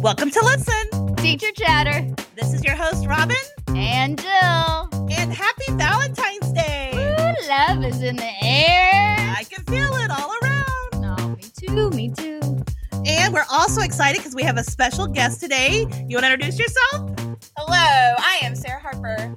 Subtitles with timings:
[0.00, 1.14] Welcome to Listen.
[1.16, 2.06] Teacher chatter.
[2.36, 3.36] This is your host, Robin,
[3.68, 4.88] And Jill.
[5.10, 6.90] and happy Valentine's Day.
[6.94, 9.16] Ooh, love is in the air.
[9.36, 11.00] I can feel it all around.
[11.00, 12.40] No, me too, me too.
[13.06, 15.80] And we're also excited because we have a special guest today.
[16.06, 17.10] You want to introduce yourself?
[17.56, 19.36] Hello, I am Sarah Harper.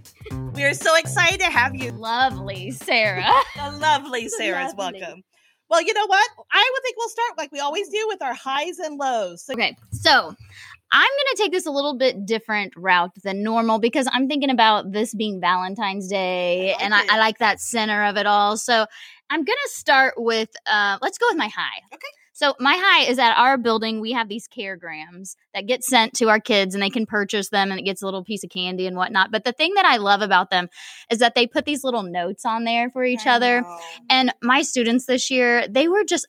[0.54, 1.92] We are so excited to have you.
[1.92, 3.26] Lovely Sarah.
[3.56, 5.02] The lovely Sarah's Lovely.
[5.02, 5.24] welcome.
[5.72, 6.30] Well, you know what?
[6.52, 9.44] I would think we'll start like we always do with our highs and lows.
[9.44, 13.80] So, okay, so I'm going to take this a little bit different route than normal
[13.80, 17.06] because I'm thinking about this being Valentine's Day I and I.
[17.10, 18.58] I like that center of it all.
[18.58, 18.86] So
[19.30, 21.80] I'm going to start with, uh, let's go with my high.
[21.94, 22.08] Okay.
[22.42, 24.02] So my high is at our building.
[24.02, 27.70] We have these caregrams that get sent to our kids, and they can purchase them,
[27.70, 29.30] and it gets a little piece of candy and whatnot.
[29.32, 30.68] But the thing that I love about them
[31.12, 33.64] is that they put these little notes on there for each other.
[34.10, 36.28] And my students this year, they were just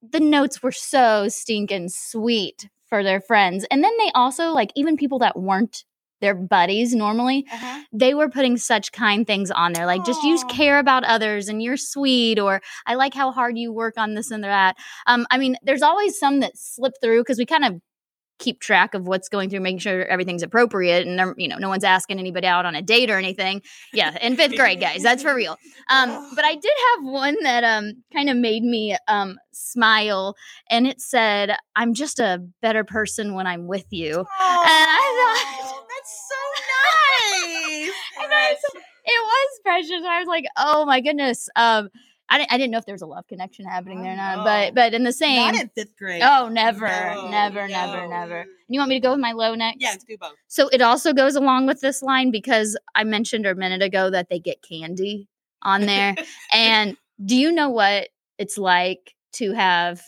[0.00, 3.66] the notes were so stinking sweet for their friends.
[3.70, 5.84] And then they also like even people that weren't
[6.24, 7.80] their buddies normally, Uh-huh.
[7.92, 9.86] they were putting such kind things on there.
[9.86, 13.72] Like just you care about others and you're sweet or I like how hard you
[13.72, 14.76] work on this and that.
[15.06, 17.72] Um I mean, there's always some that slip through because we kind of
[18.38, 21.84] keep track of what's going through making sure everything's appropriate and you know no one's
[21.84, 23.62] asking anybody out on a date or anything.
[23.92, 25.56] Yeah in fifth grade guys that's for real.
[25.88, 30.34] Um but i did have one that um kind of made me um smile
[30.68, 34.18] and it said i'm just a better person when i'm with you.
[34.18, 35.36] And I
[35.70, 36.40] thought- that's so
[37.30, 37.92] nice.
[38.22, 38.56] And I
[39.06, 40.02] it was precious.
[40.08, 41.88] I was like oh my goodness um
[42.28, 44.38] I didn't, I didn't know if there was a love connection happening there or not
[44.38, 44.44] no.
[44.44, 46.22] but but in the same Not in fifth grade.
[46.24, 47.74] oh never No, never no.
[47.74, 50.32] never never and you want me to go with my low next Yeah, do both.
[50.48, 54.28] So it also goes along with this line because I mentioned a minute ago that
[54.30, 55.28] they get candy
[55.62, 56.14] on there.
[56.52, 58.08] and do you know what
[58.38, 60.00] it's like to have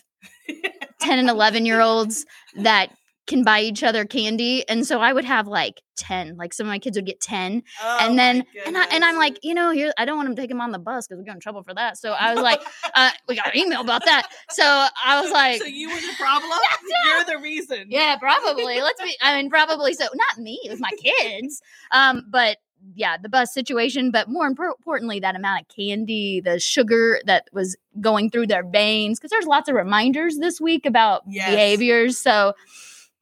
[1.01, 2.25] 10 and 11 year olds
[2.57, 2.91] that
[3.27, 4.69] can buy each other candy?
[4.69, 7.63] And so I would have like 10, like some of my kids would get 10.
[7.83, 10.37] Oh, and then, and, I, and I'm like, you know, here, I don't want them
[10.37, 11.99] to take them on the bus because we get in trouble for that.
[11.99, 12.61] So I was like,
[12.95, 14.29] uh, we got an email about that.
[14.51, 16.51] So I was like, so you were the problem?
[17.07, 17.87] You're the reason.
[17.89, 18.81] yeah, probably.
[18.81, 19.17] Let's be.
[19.23, 20.05] I mean, probably so.
[20.15, 20.61] Not me.
[20.65, 21.61] It was my kids.
[21.93, 22.59] Um, but
[22.95, 24.11] yeah, the bus situation.
[24.13, 28.63] But more impor- importantly, that amount of candy, the sugar that was going through their
[28.65, 31.51] veins, because there's lots of reminders this week about Yes.
[31.51, 32.19] behaviors.
[32.19, 32.53] So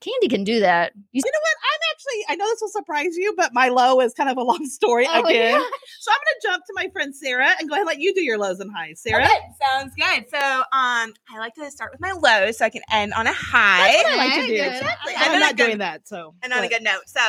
[0.04, 0.92] candy can do that.
[1.12, 1.56] You You know what?
[1.64, 4.42] I'm actually, I know this will surprise you, but my low is kind of a
[4.50, 5.58] long story Oh my again.
[5.58, 5.70] gosh.
[6.00, 8.12] So I'm going to jump to my friend Sarah and go ahead and let you
[8.14, 9.00] do your lows and highs.
[9.00, 9.24] Sarah?
[9.24, 9.40] Okay,
[9.72, 10.26] sounds good.
[10.30, 13.32] So, um, I like to start with my low so I can end on a
[13.32, 14.54] high That's what I like to do.
[14.62, 15.12] Exactly.
[15.16, 16.06] I'm And on a not good- doing that.
[16.08, 17.02] So, and on a good note.
[17.06, 17.20] So,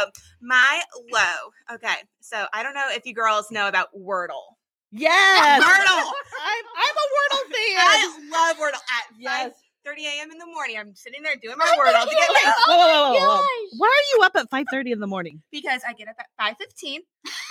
[0.41, 0.81] my
[1.11, 1.75] low.
[1.75, 4.43] Okay, so I don't know if you girls know about Wordle.
[4.91, 5.61] Yes.
[5.61, 6.11] Wordle.
[6.43, 7.77] I'm, I'm a Wordle fan.
[7.79, 8.79] I just love Wordle.
[8.79, 9.51] At Yes.
[9.85, 10.31] 5:30 a.m.
[10.31, 12.87] in the morning, I'm sitting there doing my Wordle to get Wait, my whoa, whoa,
[12.87, 13.43] whoa, whoa, whoa.
[13.77, 15.41] Why are you up at 5.30 in the morning?
[15.51, 16.99] because I get up at 5:15.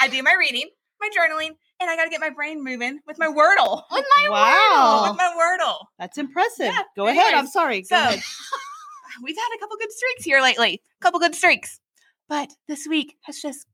[0.01, 0.69] I do my reading,
[1.01, 1.51] my journaling,
[1.81, 3.83] and I got to get my brain moving with my Wordle.
[3.93, 5.09] With my Wow.
[5.11, 5.87] With my Wordle.
[5.99, 6.67] That's impressive.
[6.67, 7.35] Yeah, go ahead.
[7.35, 7.83] I'm sorry.
[7.83, 8.23] Go So ahead.
[9.23, 10.83] we've had a couple good streaks here lately.
[11.01, 11.81] A couple good streaks.
[12.29, 13.67] But this week has just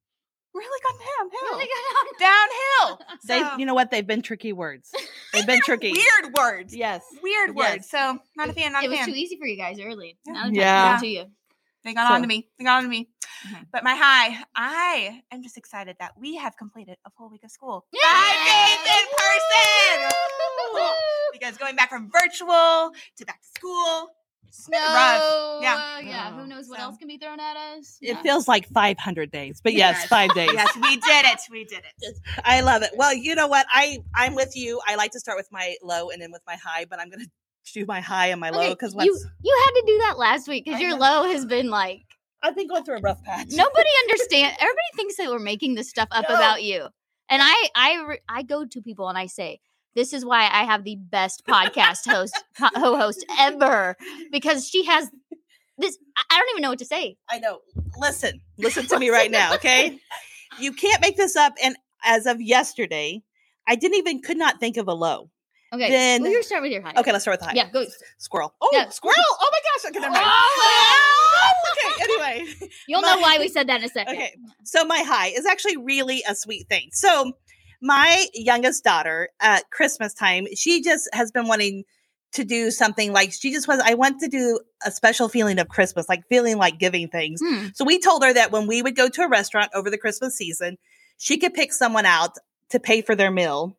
[0.55, 0.99] really gone
[1.31, 1.59] downhill.
[1.59, 2.19] Really good.
[2.19, 3.01] downhill.
[3.27, 3.91] They, So, you know what?
[3.91, 4.91] They've been tricky words.
[5.33, 5.93] They've been tricky.
[5.93, 6.75] weird words.
[6.75, 7.03] Yes.
[7.23, 7.73] Weird Yes.
[7.75, 7.91] words.
[7.91, 10.19] So not a fan, not It a was too easy for you guys early.
[10.27, 10.33] Yeah.
[10.33, 10.93] Now they're Yeah.
[10.95, 10.99] yeah.
[11.01, 11.25] to you.
[11.85, 12.49] They got So- on to me.
[12.59, 13.09] They got on to me.
[13.47, 13.67] Mhm.
[13.73, 17.51] But my high, I am just excited that we have completed a full week of
[17.51, 17.87] school.
[17.91, 18.01] Yay!
[18.05, 20.19] Five days in person.
[20.75, 20.81] Woo!
[21.33, 24.11] Because going back from virtual to back to school,
[24.47, 25.63] it's been No, rough.
[25.63, 25.75] Yeah.
[25.75, 26.33] uh, yeah.
[26.33, 27.99] Who Oh, knows what so- else can be thrown at us?
[28.01, 28.23] It Yeah.
[28.23, 30.09] feels like 500 days, but yes, Yes.
[30.09, 30.51] five days.
[30.53, 31.41] Yes, we did it.
[31.51, 32.17] We did it.
[32.45, 32.91] I love it.
[32.95, 33.67] Well, you know what?
[33.73, 34.81] I I'm with you.
[34.87, 37.25] I like to start with my low and then with my high, but I'm gonna
[37.75, 40.65] do my high and my low because you you had to do that last week
[40.65, 40.97] because your know.
[40.97, 42.03] low has been like
[42.43, 43.49] I've been going through a rough patch.
[43.51, 44.55] nobody understand.
[44.59, 46.35] Everybody thinks that we're making this stuff up No.
[46.35, 46.89] about you,
[47.29, 49.61] and I I I go to people and I say.
[49.95, 52.69] This is why I have the best podcast host co-
[52.99, 53.97] host ever
[54.31, 55.11] because she has
[55.79, 55.99] this.
[56.17, 57.17] I- don't even know what to say.
[57.29, 57.59] I know.
[57.99, 59.99] Listen, listen to me right now, okay?
[60.59, 61.55] You can't make this up.
[61.63, 63.23] And as of yesterday,
[63.67, 65.31] I didn't even could not think of a low.
[65.73, 66.93] Okay, Then- well, you start with your high.
[66.97, 67.53] Okay, let's start with the high.
[67.55, 67.85] yeah, go.
[68.19, 68.55] Squirrel.
[68.61, 68.89] Oh, Yeah.
[68.89, 69.15] squirrel.
[69.19, 69.91] Oh my gosh.
[69.91, 70.25] Okay, never mind.
[70.27, 71.53] Oh,
[71.95, 72.55] okay, anyway.
[72.89, 74.15] You'll know why we said that in a second.
[74.17, 74.35] Okay.
[74.65, 76.89] So my high is actually really a sweet thing.
[76.93, 77.33] So
[77.81, 81.85] my youngest daughter at Christmas time, she just has been wanting
[82.33, 85.69] to do something like she just was I want to do a special feeling of
[85.69, 87.41] Christmas, like feeling like giving things.
[87.45, 87.67] Hmm.
[87.75, 90.37] So we told her that when we would go to a restaurant over the Christmas
[90.37, 90.79] season,
[91.19, 92.37] she could pick someone out
[92.71, 93.77] to pay for their meal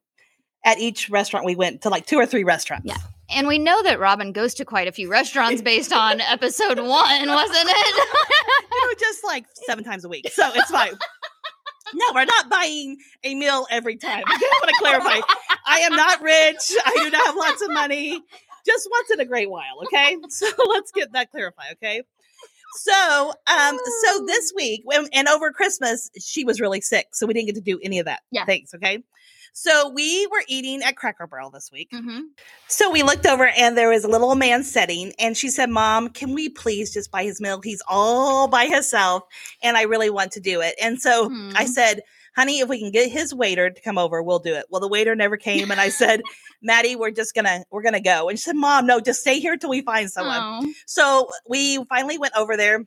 [0.64, 2.86] at each restaurant we went to like two or three restaurants.
[2.86, 2.98] Yeah.
[3.30, 6.88] And we know that Robin goes to quite a few restaurants based on episode one,
[6.88, 8.08] wasn't it?
[8.72, 10.30] you know, just like seven times a week.
[10.32, 10.94] So it's fine.
[11.94, 14.24] No, we're not buying a meal every time.
[14.28, 15.34] I want to clarify.
[15.66, 16.72] I am not rich.
[16.86, 18.22] I do not have lots of money.
[18.66, 19.82] Just once in a great while.
[19.84, 20.18] Okay.
[20.30, 21.74] So let's get that clarified.
[21.74, 22.04] Okay.
[22.78, 24.84] So, um, so this week
[25.14, 28.06] and over Christmas, she was really sick, so we didn't get to do any of
[28.06, 28.22] that.
[28.32, 28.46] Yeah.
[28.46, 28.74] Thanks.
[28.74, 29.00] Okay.
[29.54, 31.90] So we were eating at Cracker Barrel this week.
[31.92, 32.22] hmm
[32.68, 36.10] So we looked over and there was a little man sitting, and she said, Mom,
[36.10, 37.60] can we please just buy his meal?
[37.62, 39.24] He's all by himself,
[39.62, 40.76] and I really want to do it.
[40.82, 41.52] And so Hmm.
[41.56, 42.02] I said,
[42.34, 44.66] Honey, if we can get his waiter to come over, we'll do it.
[44.70, 46.22] Well, the waiter never came, and I said,
[46.62, 48.30] Maddie, we're just gonna we're gonna go.
[48.30, 50.40] And she said, Mom, no, just stay here till we find someone.
[50.42, 50.74] Oh.
[50.86, 52.86] So we finally went over there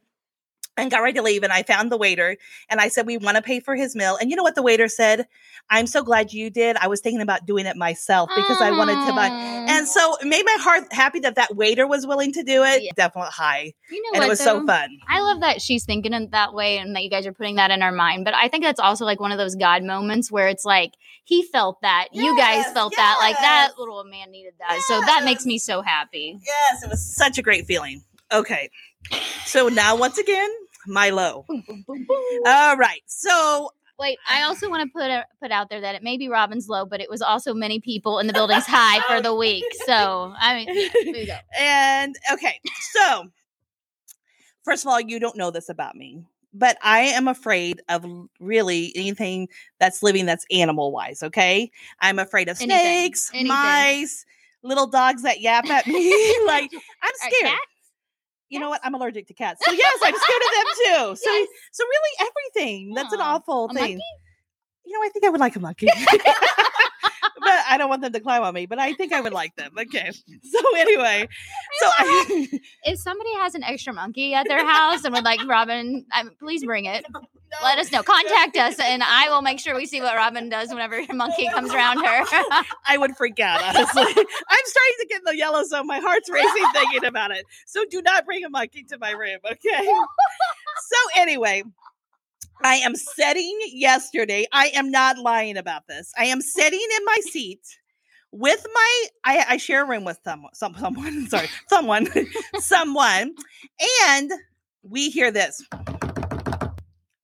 [0.77, 1.43] and got ready to leave.
[1.43, 2.37] And I found the waiter
[2.69, 4.17] and I said, We want to pay for his meal.
[4.21, 5.27] And you know what the waiter said?
[5.71, 6.77] I'm so glad you did.
[6.77, 9.29] I was thinking about doing it myself because I wanted to buy.
[9.29, 12.83] And so it made my heart happy that that waiter was willing to do it.
[12.83, 12.91] Yeah.
[12.95, 13.73] Definite high.
[13.91, 14.99] you know And what, it was so fun.
[15.09, 17.71] I love that she's thinking in that way and that you guys are putting that
[17.71, 18.27] in our mind.
[18.27, 20.93] But I think that's also like one of those God moments where it's like
[21.25, 24.79] he felt that, you guys Yes, felt that, like that little man needed that.
[24.87, 26.39] So that makes me so happy.
[26.45, 28.03] Yes, it was such a great feeling.
[28.31, 28.71] Okay.
[29.47, 30.51] So now, once again,
[30.87, 31.45] my low.
[31.49, 32.43] Boom, boom, boom, boom.
[32.47, 33.03] All right.
[33.07, 36.29] So Wait, I also want to put a, put out there that it may be
[36.29, 39.65] Robin's low, but it was also many people in the building's high for the week.
[39.87, 41.37] So I mean, here you go.
[41.57, 42.61] and okay,
[42.93, 43.27] so
[44.65, 48.05] first of all, you don't know this about me, but I am afraid of
[48.41, 49.49] really anything
[49.79, 51.23] that's living that's animal wise.
[51.23, 51.71] Okay,
[52.01, 53.49] I'm afraid of Anything, snakes, anything.
[53.49, 54.25] mice,
[54.65, 56.11] little dogs that yap at me.
[56.47, 56.71] like
[57.03, 57.59] I'm Are scared.
[58.55, 58.81] You know what?
[58.85, 59.61] I'm allergic to cats.
[59.67, 61.17] So yes, I'm scared of them too.
[61.25, 61.49] So Yes.
[61.73, 62.95] so really everything.
[62.95, 63.83] That's an awful a thing.
[63.83, 64.05] monkey?
[64.87, 65.89] You know, I think I would like a monkey.
[67.45, 69.55] but I don't want them to climb on me, but I think I would like
[69.57, 69.73] them.
[69.79, 70.11] Okay.
[70.45, 71.27] So anyway,
[71.81, 72.49] so I
[72.85, 76.65] If somebody has an extra monkey at their house and would like Robin, um, please
[76.65, 77.05] bring it.
[77.63, 78.03] Let us know.
[78.03, 81.49] Contact us, and I will make sure we see what Robin does whenever your monkey
[81.49, 82.25] comes around her.
[82.87, 84.03] I would freak out, honestly.
[84.03, 87.45] I'm starting to get the yellow, so my heart's racing thinking about it.
[87.67, 89.85] So do not bring a monkey to my room, okay?
[89.85, 91.63] so anyway,
[92.63, 94.47] I am sitting yesterday.
[94.53, 96.13] I am not lying about this.
[96.19, 97.61] I am sitting in my seat
[98.33, 102.09] with my I, I share a room with someone some someone sorry someone
[102.59, 103.35] someone
[104.09, 104.33] and
[104.83, 105.63] we hear this.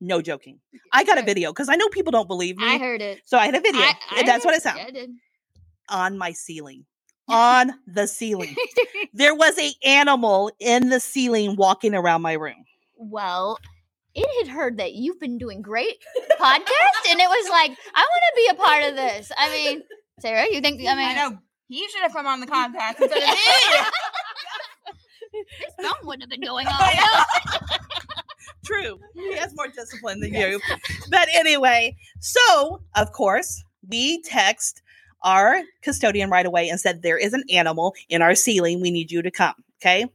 [0.01, 0.61] No joking.
[0.93, 3.21] I got a video because i know people don't believe me I heard it.
[3.25, 4.63] so i had a video I- I that's what it.
[4.63, 5.07] sounds Yeah,
[5.89, 6.85] on my ceiling.
[7.29, 8.57] On the ceiling.
[9.13, 12.65] There was a animal in the ceiling walking around my room.
[12.97, 13.57] Well,
[14.15, 15.99] it had heard that you've been doing great
[16.41, 19.31] podcast, and it was like, I want to be a part of this.
[19.37, 19.83] I mean,
[20.21, 20.81] Sarah, you think?
[20.81, 21.39] I mean, I know.
[21.69, 23.35] He should have come on the podcast instead of me.
[25.33, 27.25] this phone wouldn't have been going on.
[28.65, 28.99] True.
[29.15, 30.61] He has more discipline than you.
[31.11, 34.83] But anyway, so of course, we text
[35.23, 38.81] our custodian right away and said, There is an animal in our ceiling.
[38.81, 39.55] We need you to come.
[39.81, 40.07] Okay.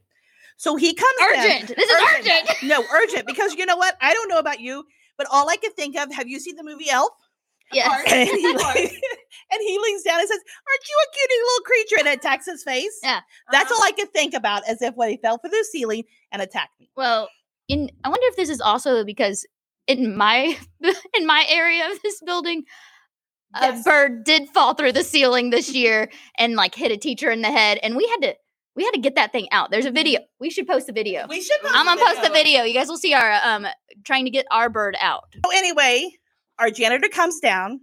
[0.58, 1.68] So he comes down- Urgent.
[1.76, 2.50] This is urgent.
[2.64, 3.28] No, urgent.
[3.28, 3.96] Because you know what?
[4.02, 4.84] I don't know about you,
[5.18, 7.12] but all I can think of, have you seen the movie Elf?
[7.74, 7.88] Yes.
[8.12, 8.46] And he,
[9.52, 11.96] and he leans down and says, Aren't you a cutie little creature?
[12.00, 13.00] And attacks his face.
[13.04, 13.20] Yeah.
[13.52, 16.42] That's all I could think about as if when he fell through the ceiling and
[16.42, 16.90] attacked me.
[16.96, 17.28] Well,
[17.68, 19.46] in I wonder if this is also because
[19.88, 20.58] in my
[21.18, 22.64] in my area of this building,
[23.60, 23.82] Yes.
[23.82, 27.42] a bird did fall through the ceiling this year and like hit a teacher in
[27.42, 28.36] the head, and we had to
[28.76, 29.72] we had to get that thing out.
[29.72, 30.20] There's a video.
[30.40, 31.26] We should post the video.
[31.30, 32.64] We should I'm gonna post the video.
[32.64, 33.68] You guys will see our um
[34.04, 35.26] trying to get our bird out.
[35.46, 36.12] So anyway,
[36.60, 37.82] our janitor comes down.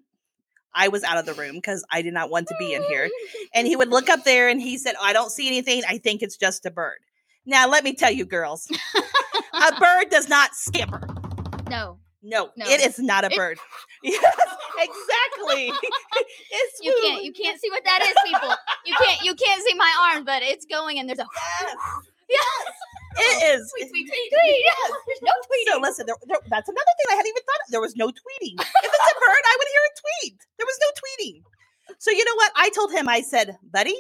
[0.75, 3.11] I was out of the room because I did not want to be in here.
[3.55, 5.83] And he would look up there and he said, oh, I don't see anything.
[5.87, 6.97] I think it's just a bird.
[7.45, 8.67] Now, let me tell you, girls,
[9.53, 11.07] a bird does not scamper.
[11.69, 12.67] No, No, No.
[12.67, 13.59] it is not a It- bird.
[14.03, 14.23] yes,
[14.79, 15.73] exactly.
[16.51, 18.55] it's you can't you can't see what that is, people.
[18.87, 21.27] You can't you can't see my arm, but it's going and there's a
[22.29, 22.41] Yes,
[23.19, 23.43] yes.
[23.43, 23.73] it is.
[23.77, 24.31] Tweet, tweet, tweet.
[24.33, 24.65] Tweet.
[25.07, 25.73] There's no tweeting.
[25.75, 27.71] So listen, there, there, that's another thing I hadn't even thought of.
[27.71, 28.55] There was no tweeting.
[28.57, 30.37] If it's a bird, I would hear a tweet.
[30.59, 31.43] There was no tweeting.
[31.99, 32.53] So you know what?
[32.57, 33.97] I told him, I said, buddy,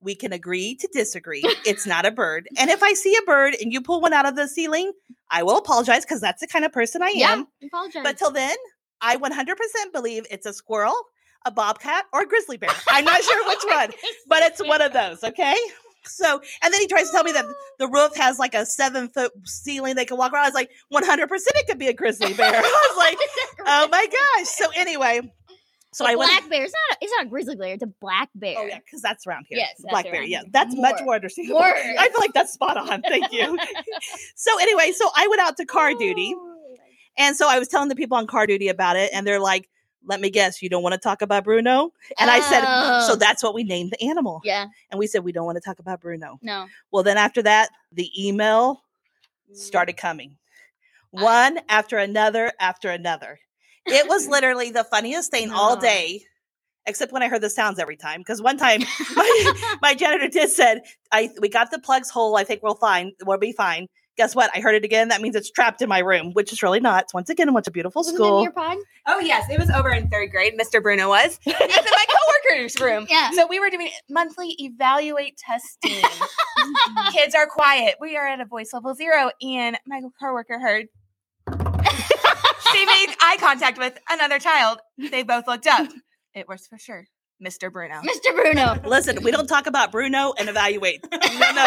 [0.00, 1.42] we can agree to disagree.
[1.66, 2.48] It's not a bird.
[2.58, 4.92] And if I see a bird and you pull one out of the ceiling,
[5.30, 7.46] I will apologize because that's the kind of person I yeah, am.
[7.62, 8.02] apologize.
[8.02, 8.56] But till then,
[9.00, 10.94] I 100% believe it's a squirrel,
[11.46, 12.70] a bobcat, or a grizzly bear.
[12.88, 13.90] I'm not sure which one,
[14.28, 15.22] but it's one of those.
[15.22, 15.56] Okay.
[16.04, 17.44] So, and then he tries to tell me that
[17.78, 20.44] the roof has like a seven foot ceiling they can walk around.
[20.44, 22.54] I was like, 100% it could be a grizzly bear.
[22.56, 23.18] I was like,
[23.66, 24.48] oh my gosh.
[24.48, 25.32] So, anyway,
[25.92, 26.30] So A I went.
[26.30, 26.64] black bear.
[26.64, 26.96] It's not.
[26.96, 27.72] A, it's not a grizzly bear.
[27.74, 28.56] It's a black bear.
[28.58, 29.58] Oh yeah, because that's around here.
[29.58, 30.22] Yes, black bear.
[30.22, 30.48] Yeah, here.
[30.52, 31.04] that's much More.
[31.06, 31.60] more understandable.
[31.60, 31.74] More.
[31.74, 33.02] I feel like that's spot on.
[33.02, 33.56] Thank you.
[34.36, 36.56] so anyway, so I went out to car duty, oh,
[37.16, 39.70] and so I was telling the people on car duty about it, and they're like,
[40.04, 42.60] "Let me guess, you don't want to talk about Bruno?" And I said,
[43.06, 43.16] "So Oh.
[43.16, 44.66] that's what we named the animal." Yeah.
[44.90, 46.38] And we said we don't want to talk about Bruno.
[46.42, 46.66] No.
[46.90, 48.82] Well, then after that, the email
[49.54, 50.00] started mm.
[50.00, 50.36] coming,
[51.16, 53.40] I- one after another after another.
[53.88, 56.22] It was literally the funniest thing all day,
[56.86, 58.20] except when I heard the sounds every time.
[58.20, 58.80] Because one time
[59.16, 62.36] my, my janitor did said, "I we got the plugs whole.
[62.36, 63.12] I think we'll fine.
[63.24, 64.50] We'll be fine." Guess what?
[64.52, 65.08] I heard it again.
[65.10, 67.04] That means it's trapped in my room, which is really not.
[67.14, 68.42] Once again, it's a beautiful Wasn't that in school.
[68.42, 68.76] your pod?
[69.06, 70.54] Oh yes, it was over in third grade.
[70.60, 70.82] Mr.
[70.82, 71.38] Bruno was.
[71.46, 72.04] It was in my
[72.50, 73.06] coworker's room.
[73.08, 73.30] Yeah.
[73.30, 76.02] So we were doing monthly evaluate testing.
[77.12, 77.94] Kids are quiet.
[78.00, 80.88] We are at a voice level zero, and my coworker heard.
[82.72, 84.78] She made eye contact with another child.
[84.98, 85.88] They both looked up.
[86.34, 87.06] It was for sure
[87.44, 87.72] Mr.
[87.72, 88.00] Bruno.
[88.02, 88.32] Mr.
[88.34, 88.78] Bruno.
[88.88, 91.04] Listen, we don't talk about Bruno and evaluate.
[91.12, 91.66] No, no,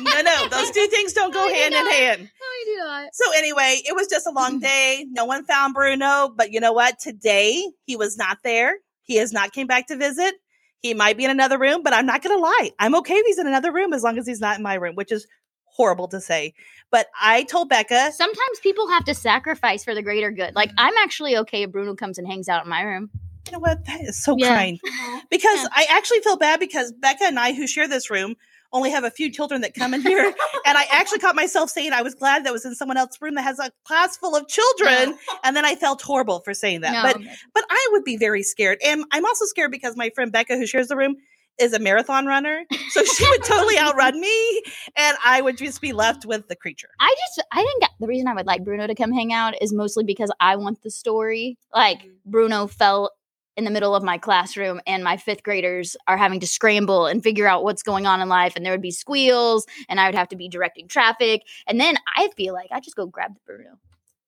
[0.00, 0.48] no, no.
[0.48, 1.92] Those two things don't go No, hand in don't.
[1.94, 2.30] hand.
[2.42, 3.08] I do not.
[3.14, 5.06] So anyway, it was just a long day.
[5.10, 6.98] No one found Bruno, but you know what?
[6.98, 8.74] Today he was not there.
[9.02, 10.34] He has not came back to visit.
[10.80, 12.70] He might be in another room, but I'm not going to lie.
[12.78, 14.94] I'm okay if he's in another room as long as he's not in my room,
[14.96, 15.26] which is
[15.74, 16.54] horrible to say.
[16.90, 20.54] But I told Becca, Sometimes people have to sacrifice for the greater good.
[20.54, 20.80] Like mm-hmm.
[20.86, 23.10] I'm actually okay if Bruno comes and hangs out in my room.
[23.46, 23.84] you know what?
[23.86, 24.54] That is so Yeah.
[24.56, 24.80] kind.
[24.86, 25.20] Uh-huh.
[25.30, 25.68] Because Yeah.
[25.72, 28.36] I actually feel bad because Becca and I, who share this room,
[28.74, 30.24] only have a few children that come in here.
[30.66, 33.34] and I actually caught myself saying I was glad that was in someone else's room
[33.34, 35.18] that has a class full of children.
[35.44, 36.92] And then I felt horrible for saying that.
[36.92, 37.20] No, But
[37.52, 38.78] but I would be very scared.
[38.84, 41.16] And I'm also scared because my friend Becca, who shares the room,
[41.62, 42.64] is a marathon runner.
[42.90, 44.62] So she would totally outrun me.
[44.96, 46.90] And I would just be left with the creature.
[47.00, 49.72] I just I think the reason I would like Bruno to come hang out is
[49.72, 51.56] mostly because I want the story.
[51.74, 52.10] Like Mhm.
[52.26, 53.10] Bruno fell
[53.56, 57.22] in the middle of my classroom and my fifth graders are having to scramble and
[57.22, 60.14] figure out what's going on in life and there would be squeals and I would
[60.14, 63.40] have to be directing traffic and then I feel like I just go grab the
[63.46, 63.78] Bruno.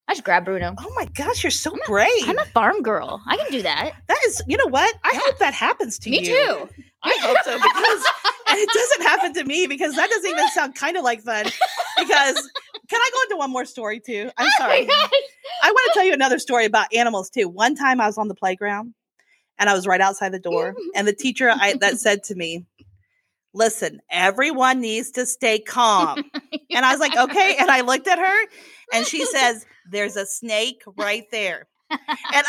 [0.07, 0.75] I just grab Bruno.
[0.79, 2.29] Oh my gosh, you're so I'm a- brave.
[2.29, 3.23] I'm a farm girl.
[3.27, 3.93] I can do that.
[4.09, 4.95] that is, you know what?
[5.03, 5.21] I Yeah.
[5.25, 6.27] hope that happens to Me you.
[6.27, 6.69] too.
[7.05, 8.05] I hope so because
[8.49, 11.45] and it doesn't happen to me because that doesn't even sound kind of like fun.
[11.99, 12.51] Because
[12.89, 14.31] can I go into one more story too?
[14.37, 14.87] I'm oh sorry.
[14.91, 15.09] Oh.
[15.63, 17.49] I want to tell you another story about animals too.
[17.49, 18.95] One time I was on the playground
[19.59, 22.65] and I was right outside the door, and the teacher I, that said to me,
[23.53, 26.25] "Listen, everyone needs to stay calm."
[26.75, 28.49] And I was like, "Okay." And I looked at her,
[28.93, 32.01] and she says, "There's a snake right there." And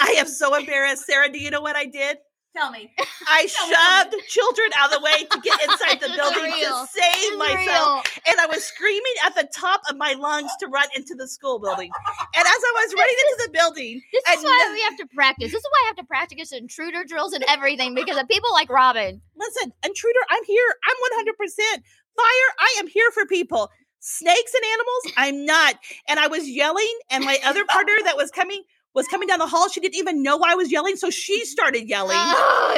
[0.01, 1.31] I am so embarrassed, Sarah.
[1.31, 2.17] Do you know what I did?
[2.55, 2.91] Tell me.
[3.27, 3.75] I Tell me.
[3.75, 6.85] shoved children out of the way to get inside the building Unreal.
[6.85, 8.05] to save myself.
[8.27, 11.59] And I was screaming at the top of my lungs to run into the school
[11.59, 11.91] building.
[12.35, 14.97] And as I was running into the building, This and is why no- we have
[14.97, 15.51] to practice.
[15.51, 18.69] This is why I have to practice intruder drills and everything because of people like
[18.69, 19.21] Robin.
[19.35, 20.75] listen, intruder, I'm here.
[20.85, 21.83] I'm 100%.
[22.15, 23.69] Fire, I am here for people.
[23.99, 25.75] Snakes and animals, I'm not.
[26.07, 28.63] And I was yelling, and my other partner that was coming
[28.95, 29.69] was coming down the hall.
[29.69, 32.17] She didn't even know I was yelling, so she started yelling.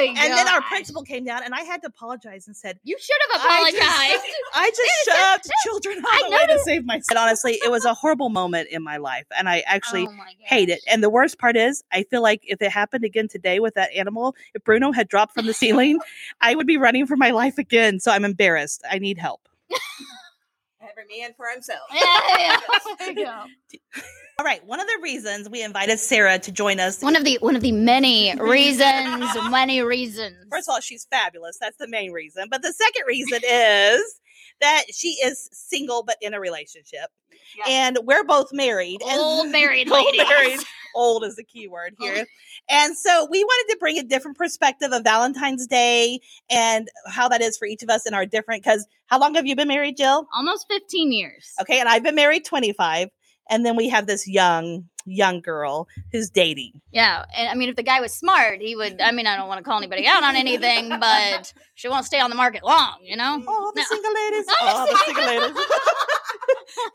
[0.14, 2.96] my and then our principal came down, and I had to apologize and said, You
[3.00, 4.34] should have I just- apologized.
[4.54, 7.06] I just Yes, yes, shoved children out of the way to save myself.
[7.10, 10.68] And honestly, it was a horrible moment in my life, and I actually Oh hate
[10.68, 10.80] it.
[10.88, 13.92] And the worst part is, I feel like if it happened again today with that
[13.94, 15.98] animal, if Bruno had dropped from the ceiling,
[16.40, 17.98] I would be running for my life again.
[18.00, 18.82] So I'm embarrassed.
[18.90, 19.48] I need help.
[20.80, 21.80] Every man for himself.
[21.92, 22.58] Yeah,
[23.16, 23.44] yeah.
[24.38, 24.50] There you go.
[24.50, 24.66] All right.
[24.66, 27.02] One of the reasons we invited Sarah to join us.
[27.02, 30.36] One of the one of the many reasons, many reasons.
[30.50, 31.58] First of all, she's fabulous.
[31.60, 32.46] That's the main reason.
[32.50, 34.20] But the second reason is
[34.60, 37.10] that she is single but in a relationship.
[37.56, 37.64] Yeah.
[37.68, 39.00] And we're both married.
[39.02, 40.26] and- Old married Old ladies.
[40.28, 40.60] married.
[40.94, 42.26] Old is the key word here.
[42.68, 46.18] And so we wanted to bring a different perspective of Valentine's Day
[46.50, 49.46] and how that is for each of us in our different because how long have
[49.46, 50.26] you been married, Jill?
[50.34, 51.52] Almost 15 years.
[51.60, 53.08] Okay, and I've been married 25.
[53.50, 56.80] And then we have this young, young girl who's dating.
[56.92, 59.00] Yeah, and I mean, if the guy was smart, he would.
[59.00, 62.20] I mean, I don't want to call anybody out on anything, but she won't stay
[62.20, 63.42] on the market long, you know.
[63.46, 63.86] Oh, the No.
[63.88, 64.44] single ladies.
[64.48, 65.64] Oh, Oh, the single ladies.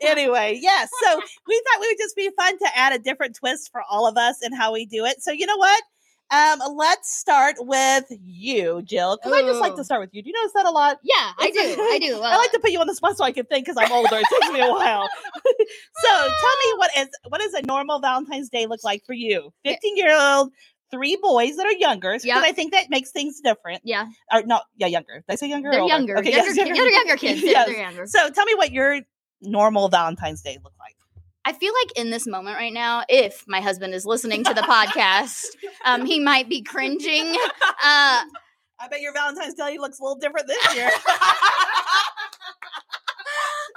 [0.02, 0.88] anyway, yes.
[1.02, 1.16] So
[1.48, 4.16] we thought it would just be fun to add a different twist for all of
[4.16, 5.22] us and how we do it.
[5.22, 5.82] So you know what?
[6.30, 9.16] Um, let's start with you, Jill.
[9.16, 10.22] Because I just like to start with you.
[10.22, 10.98] Do you notice that a lot?
[11.02, 11.58] Yeah, I do.
[11.60, 12.20] I do.
[12.20, 14.16] I like to put you on the spot so I can think because I'm older.
[14.16, 15.08] It takes me a while.
[15.44, 19.52] so tell me what is what does a normal Valentine's Day look like for you?
[19.64, 20.50] 15 year old,
[20.90, 22.12] three boys that are younger.
[22.12, 22.36] Because Yep.
[22.38, 23.82] I think that makes things different.
[23.84, 25.22] Yeah, Or no, yeah, younger.
[25.28, 25.70] Did I say younger?
[25.70, 26.18] they're younger.
[26.18, 27.42] Okay, younger, yes, they're younger kids.
[27.42, 27.66] Yeah, Yes.
[27.68, 28.06] They're younger.
[28.06, 29.00] So tell me what your
[29.42, 30.96] normal Valentine's Day look like.
[31.44, 34.62] I feel like in this moment right now, if my husband is listening to the
[34.62, 35.44] podcast,
[35.84, 37.36] um, he might be cringing.
[37.86, 38.24] Uh,
[38.80, 40.90] I bet your Valentine's Day looks a little different this year.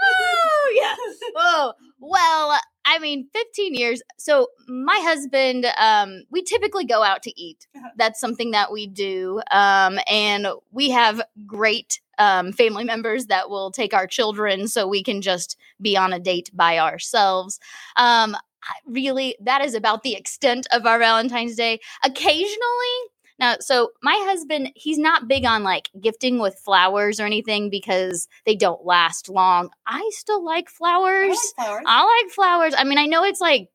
[0.02, 1.00] oh yes.
[1.36, 1.74] Whoa.
[2.00, 4.02] Well, I mean, 15 years.
[4.18, 7.68] So my husband, um, we typically go out to eat.
[7.76, 7.90] Uh-huh.
[7.98, 9.42] That's something that we do.
[9.52, 15.04] Um, and we have great um, family members that will take our children so we
[15.04, 17.60] can just be on a date by ourselves.
[17.96, 18.36] Um,
[18.86, 21.80] really, that is about the extent of our Valentine's Day.
[22.04, 22.56] Occasionally,
[23.40, 28.28] now, so my husband, he's not big on like gifting with flowers or anything because
[28.46, 29.70] they don't last long.
[29.86, 31.38] I still like flowers.
[31.56, 31.84] flowers.
[31.86, 32.74] I like flowers.
[32.76, 33.70] I mean, I know it's like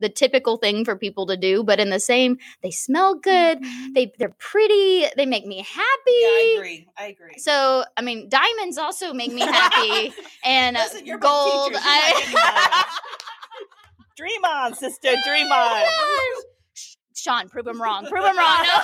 [0.00, 3.60] the typical thing for people to do, but in the same, they smell good.
[3.60, 3.92] Mm-hmm.
[3.92, 5.06] They they're pretty.
[5.16, 5.78] They make me happy.
[6.06, 6.86] Yeah, I agree.
[6.98, 7.38] I agree.
[7.38, 10.12] So, I mean, diamonds also make me happy,
[10.44, 11.72] and Listen, gold.
[11.72, 11.84] teachers.
[11.84, 12.84] You're not getting I,
[14.16, 15.08] Dream on, sister.
[15.26, 15.84] Dream on.
[17.14, 18.06] Sean, prove him wrong.
[18.06, 18.64] Prove him wrong.
[18.64, 18.80] No.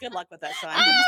[0.00, 0.72] Good luck with that, son.
[0.74, 1.02] Oh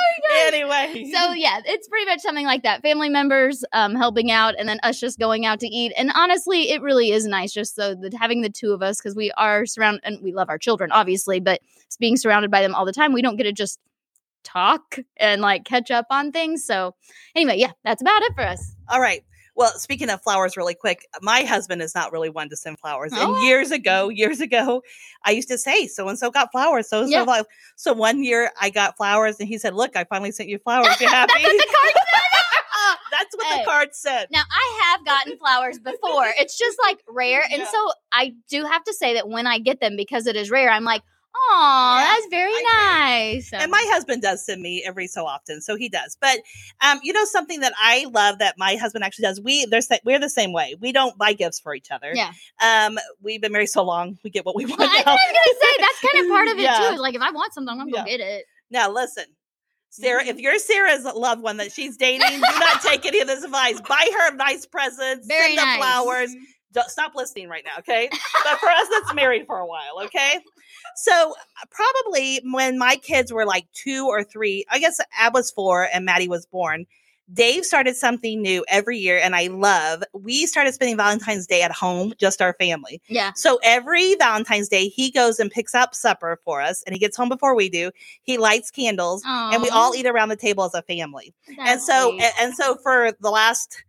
[0.46, 1.10] anyway.
[1.12, 2.82] so yeah, it's pretty much something like that.
[2.82, 5.92] Family members um, helping out, and then us just going out to eat.
[5.96, 9.16] And honestly, it really is nice just so that having the two of us because
[9.16, 11.60] we are surrounded and we love our children, obviously, but
[11.98, 13.78] being surrounded by them all the time, we don't get to just
[14.44, 16.64] talk and like catch up on things.
[16.64, 16.94] So
[17.34, 18.74] anyway, yeah, that's about it for us.
[18.88, 19.24] All right.
[19.54, 23.12] Well, speaking of flowers, really quick, my husband is not really one to send flowers.
[23.14, 23.34] Oh.
[23.36, 24.82] And years ago, years ago,
[25.24, 27.24] I used to say, "So and so got flowers." So and Yeah.
[27.26, 27.44] so,
[27.76, 30.98] so one year I got flowers, and he said, "Look, I finally sent you flowers.
[31.00, 32.98] You happy?" That's what the card said.
[33.10, 33.58] That's what Hey.
[33.58, 34.26] the card said.
[34.30, 36.26] Now I have gotten flowers before.
[36.38, 37.70] It's just like rare, and Yeah.
[37.70, 40.70] so I do have to say that when I get them because it is rare,
[40.70, 41.02] I'm like,
[41.34, 43.50] oh, Yeah, that's very nice.
[43.50, 46.16] So- And my husband does send me every so often, so he does.
[46.20, 46.40] But
[46.80, 49.40] um, you know something that I love that my husband actually does.
[49.40, 50.74] We there's we're the same way.
[50.80, 52.12] We don't buy gifts for each other.
[52.14, 52.32] Yeah.
[52.62, 54.78] Um, we've been married so long, we get what we want.
[54.80, 56.90] Well, I was gonna say that's kind of part of it Yeah.
[56.94, 57.00] too.
[57.00, 58.02] Like if I want something, I'm gonna Yeah.
[58.04, 58.44] go get it.
[58.70, 59.24] Now listen,
[59.90, 60.30] Sarah, Mm-hmm.
[60.30, 63.78] if you're Sarah's loved one that she's dating, do not take any of this advice.
[63.82, 65.76] Buy her nice presents, Very send her nice.
[65.78, 66.34] flowers.
[66.88, 68.08] Stop listening right now, okay?
[68.10, 70.40] but for us that's married for a while, okay?
[70.96, 75.50] So uh, probably when my kids were like two or three, I guess Ab was
[75.50, 76.86] four and Maddie was born.
[77.32, 80.02] Dave started something new every year, and I love.
[80.12, 83.00] We started spending Valentine's Day at home, just our family.
[83.08, 83.32] Yeah.
[83.34, 87.16] So every Valentine's Day, he goes and picks up supper for us, and he gets
[87.16, 87.90] home before we do.
[88.22, 91.32] He lights candles, and we all eat around the table as a family.
[91.58, 93.82] and so, and, and so for the last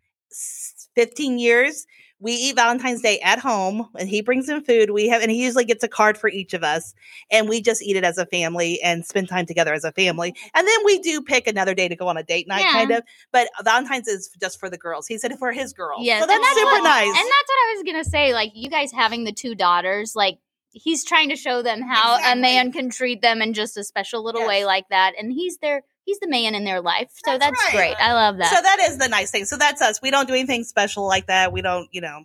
[0.95, 1.85] fifteen years,
[2.23, 4.91] we eat Valentine's Day at home, and he brings in food.
[4.91, 6.93] We have, and he usually gets a card for each of us,
[7.29, 10.33] and we just eat it as a family and spend time together as a family.
[10.55, 12.71] And then we do pick another day to go on a date night, Yeah.
[12.71, 13.03] kind of.
[13.33, 15.05] But Valentine's is just for the girls.
[15.05, 15.99] He said for his girls.
[16.05, 17.07] Yes, so that's, that's super what- nice.
[17.07, 18.33] And that's what I was gonna say.
[18.33, 20.39] Like you guys having the two daughters, like
[20.71, 24.23] he's trying to show them how a man can treat them in just a special
[24.23, 25.13] little way like that.
[25.19, 27.09] And he's their he's the man in their life.
[27.25, 27.73] So That's that's, right.
[27.73, 27.95] great.
[27.99, 28.53] I love that.
[28.53, 29.45] So that is the nice thing.
[29.45, 30.01] So that's us.
[30.01, 31.51] We don't do anything special like that.
[31.51, 32.23] We don't, you know,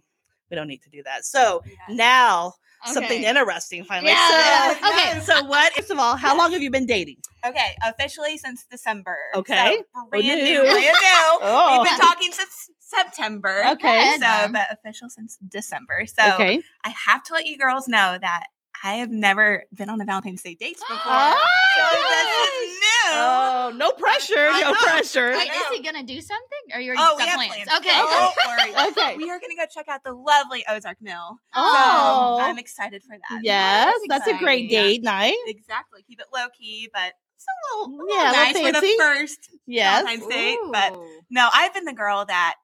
[0.50, 1.24] we don't need to do that.
[1.24, 2.54] So now
[2.86, 4.12] something interesting finally.
[4.12, 4.74] Yeah.
[4.74, 5.20] So, Okay.
[5.20, 5.72] So what?
[5.72, 7.16] First of all, how long have you been dating?
[7.46, 9.16] Okay, officially since December.
[9.34, 9.76] Okay.
[9.78, 10.36] So oh, brand new.
[10.36, 10.60] new.
[10.62, 10.92] Brand new.
[11.40, 11.78] Oh.
[11.78, 13.64] We've been talking since September.
[13.72, 14.16] Okay.
[14.20, 16.04] So, but official since December.
[16.06, 16.62] So okay.
[16.84, 18.46] I have to let you girls know that
[18.84, 20.96] I have never been on a Valentine's Day date before.
[21.80, 23.18] Oh, so this is new.
[23.20, 24.50] Oh, no pressure.
[24.60, 25.30] No pressure.
[25.32, 26.58] Wait, I is he gonna do something?
[26.74, 27.52] Or you're Oh, we got have plans?
[27.54, 27.68] plans.
[27.78, 27.96] Okay.
[27.96, 28.88] Don't worry.
[28.90, 29.16] Okay.
[29.16, 31.38] We are going to go check out the lovely Ozark Mill.
[31.54, 32.36] Oh.
[32.38, 33.40] So I'm excited for that.
[33.44, 34.88] Yes, That's that's a great exciting.
[34.90, 35.36] date night.
[35.46, 36.02] Exactly.
[36.08, 38.72] Keep it low key, but it's a little, a little Yeah, a little nice for
[38.72, 38.96] the fancy.
[38.98, 40.02] first Yes.
[40.04, 40.58] Valentine's date.
[40.72, 40.98] But
[41.30, 42.54] no, I've been the girl that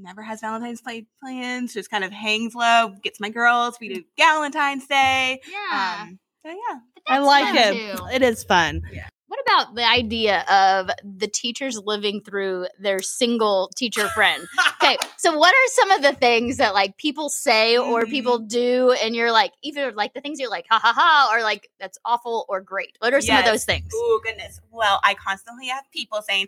[0.00, 3.76] never has Valentine's Day plans, just kind of hangs low, gets my girls.
[3.80, 5.40] We do Valentine's Day.
[5.50, 5.98] yeah.
[6.02, 6.78] Um, so yeah.
[7.08, 7.96] I like it.
[7.96, 8.04] too.
[8.12, 8.82] It is fun.
[8.92, 9.06] Yeah.
[9.26, 14.46] What about the idea of the teachers living through their single teacher friend?
[14.82, 18.10] Okay, so what are some of the things that like people say or Mhm.
[18.10, 21.42] people do, and you're like, either like the things you're like, ha ha ha, or
[21.42, 22.96] like that's awful or great?
[22.98, 23.90] What are some of those things?
[23.94, 24.58] Oh goodness.
[24.70, 26.46] Well, I constantly have people saying,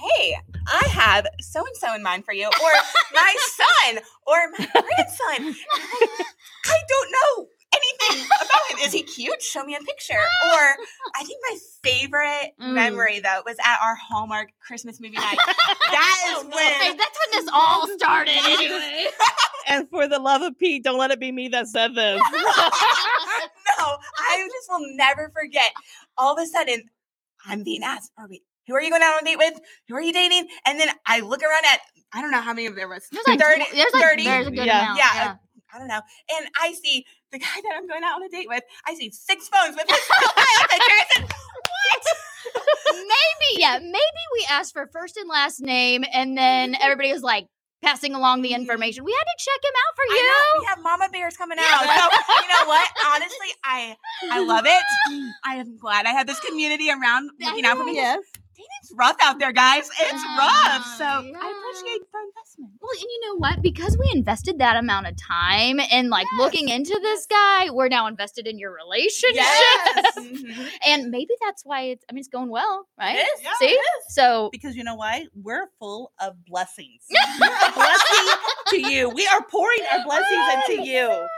[0.00, 2.70] "Hey, I have so and so in mind for you," or
[3.14, 3.34] "My
[3.84, 6.26] son," or "My grandson." And I'm
[6.64, 8.78] I don't know anything about him.
[8.86, 9.40] Is he cute?
[9.42, 10.14] Show me a picture.
[10.14, 10.76] Or
[11.16, 12.74] I think my favorite Mm.
[12.74, 15.38] memory though was at our Hallmark Christmas movie night.
[15.46, 16.56] That is Oh, no.
[16.56, 16.96] Hey, when.
[16.98, 19.06] that's when this all started, anyway.
[19.68, 22.20] And for the love of Pete, don't let it be me that said this.
[22.32, 22.32] no,
[24.18, 25.72] I just will never forget.
[26.18, 26.90] All of a sudden,
[27.46, 28.42] I'm being asked, "Are we?
[28.68, 29.54] Who are you going out on a date with?
[29.88, 31.80] Who are you dating?" And then I look around at
[32.12, 33.06] I don't know how many of there was.
[33.10, 34.24] There's like, 30, there's like 30.
[34.24, 34.82] there's a good Yeah.
[34.82, 34.98] amount.
[34.98, 35.34] Yeah, Yeah.
[35.74, 36.02] I don't know.
[36.36, 38.62] And I see the guy that I'm going out on a date with.
[38.86, 40.94] I see six phones with his profile picture.
[41.14, 41.26] I
[42.92, 46.82] maybe, yeah, maybe we asked for first and last name, and then mm-hmm.
[46.82, 47.46] everybody was like
[47.82, 48.60] passing along the mm-hmm.
[48.60, 49.04] information.
[49.04, 50.60] We had to check him out for you.
[50.60, 51.80] we have mama bears coming out.
[51.80, 52.88] So you know what?
[53.06, 53.96] Honestly, I
[54.30, 54.82] I love it.
[55.44, 57.94] I am glad I have this community around looking out for me.
[57.94, 58.20] Yes.
[58.62, 59.88] Dating's rough out there, guys.
[60.00, 60.86] It's rough.
[60.98, 61.38] So Yeah.
[61.40, 62.70] I appreciate the investment.
[62.80, 63.62] Well, and you know what?
[63.62, 66.40] Because we invested that amount of time and like Yes.
[66.40, 69.34] looking into this guy, we're now invested in your relationship.
[69.36, 70.16] Yes.
[70.22, 70.70] Mhm.
[70.86, 73.16] And maybe that's why it's I mean it's going well, right?
[73.16, 73.42] It is.
[73.42, 73.78] Yeah, See?
[74.10, 75.26] So Because you know why?
[75.34, 77.04] We're full of blessings.
[77.40, 78.34] We're a blessing
[78.68, 79.08] to you.
[79.10, 81.26] We are pouring our blessings into you.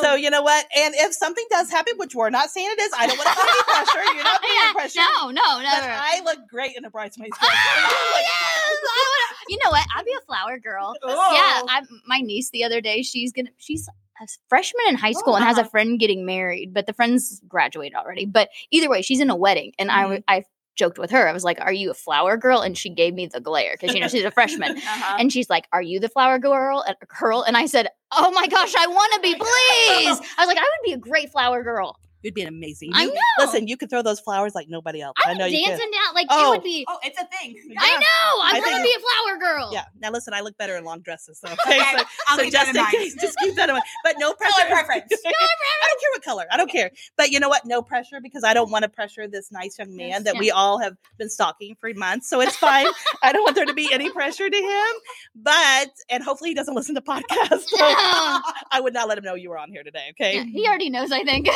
[0.00, 0.64] So you know what?
[0.76, 3.34] And if something does happen, which we're not saying it is, I don't want to
[3.34, 4.14] put any pressure.
[4.14, 5.00] You're not putting Yeah, pressure.
[5.00, 5.70] no, no, no.
[5.70, 5.96] But no.
[6.00, 7.50] I look great in a bridesmaid's dress.
[7.54, 9.86] Oh, Like, yes, I wanna- you know what?
[9.94, 10.94] I'd be a flower girl.
[11.04, 11.66] Yeah, Oh.
[11.68, 13.86] I, my niece the other day, she's gonna she's
[14.20, 15.70] a freshman in high Oh, school and has a uh-huh.
[15.70, 18.24] friend getting married, but the friend's graduated already.
[18.24, 21.28] But either way, she's in a wedding, and I w I joked with her.
[21.28, 23.94] I was like, "Are you a flower girl?" And she gave me the glare because
[23.94, 24.76] you know she's a freshman.
[24.84, 25.16] Uh-huh.
[25.18, 28.46] And she's like, "Are you the flower girl?" And girl, and I said, "Oh my
[28.46, 31.62] gosh, I want to be, please." I was like, "I would be a great flower
[31.62, 32.90] girl." You'd be an amazing.
[32.94, 33.20] I You- know.
[33.38, 35.14] Listen, you could throw those flowers like nobody else.
[35.24, 35.84] I, I, know would you dance could.
[35.84, 36.50] and down like it Oh.
[36.52, 36.84] would be.
[36.88, 37.54] oh, it's a thing.
[37.78, 38.00] I know.
[38.02, 39.70] I, I want to think- be a flower girl.
[39.72, 39.84] Yeah.
[40.00, 41.38] Now listen, I look better in long dresses.
[41.38, 41.78] So, okay?
[41.80, 42.92] Okay, so, I'll so keep that just in in mind.
[42.92, 43.84] case, just keep that in mind.
[44.02, 44.54] But no pressure.
[44.62, 45.04] Color preference.
[45.26, 46.46] I don't care what color.
[46.50, 46.90] I don't care.
[47.16, 47.66] But you know what?
[47.66, 50.40] No pressure because I don't want to pressure this nice young man Yes, that yeah.
[50.40, 52.28] we all have been stalking for months.
[52.28, 52.86] So it's fine.
[53.22, 54.94] I don't want there to be any pressure to him.
[55.34, 57.64] But and hopefully he doesn't listen to podcasts.
[57.68, 60.06] So I would not let him know you were on here today.
[60.10, 60.36] Okay.
[60.36, 61.48] Yeah, he already knows, I think.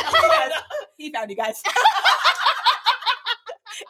[0.97, 1.61] he found you guys.